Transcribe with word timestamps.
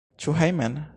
Ĉu 0.23 0.33
hejmen? 0.39 0.81